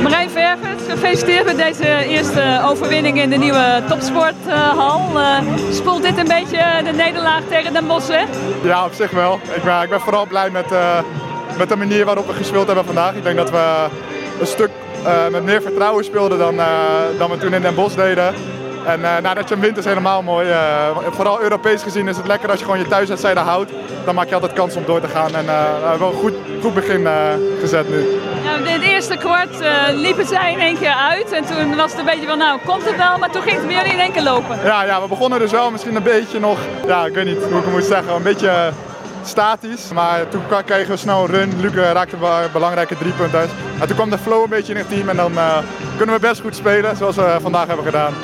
[0.00, 5.00] Marijn Vergert, gefeliciteerd met deze eerste overwinning in de nieuwe topsporthal.
[5.14, 5.38] Uh,
[5.70, 8.26] spoelt dit een beetje de nederlaag tegen Den Bosch weg?
[8.62, 9.40] Ja, op zich wel.
[9.54, 10.98] Ik ben, ik ben vooral blij met, uh,
[11.58, 13.14] met de manier waarop we gespeeld hebben vandaag.
[13.14, 13.88] Ik denk dat we
[14.40, 14.70] een stuk
[15.30, 16.56] met meer vertrouwen speelden dan,
[17.18, 18.34] dan we toen in Den Bosch deden.
[18.86, 20.48] En uh, nou, dat je hem wint is helemaal mooi.
[20.48, 20.56] Uh,
[21.10, 23.70] vooral Europees gezien is het lekker als je gewoon je thuiswedstrijden houdt.
[24.04, 25.34] Dan maak je altijd kans om door te gaan.
[25.34, 27.06] En uh, we hebben een goed, goed begin
[27.60, 28.20] gezet nu.
[28.44, 29.56] Ja, in het eerste kwart
[29.92, 31.32] liepen zij in één keer uit.
[31.32, 33.18] En toen was het een beetje van, nou komt het wel.
[33.18, 34.58] Maar toen ging het weer in één keer lopen.
[34.64, 37.58] Ja, ja, we begonnen dus wel misschien een beetje nog, ja, ik weet niet hoe
[37.58, 38.72] ik het moet zeggen, een beetje
[39.24, 39.92] statisch.
[39.92, 41.60] Maar toen kregen we snel een run.
[41.60, 42.16] Luc raakte
[42.52, 43.50] belangrijke drie punten uit.
[43.80, 45.08] En toen kwam de flow een beetje in het team.
[45.08, 45.32] En dan
[45.96, 48.14] kunnen we best goed spelen, zoals we vandaag hebben gedaan.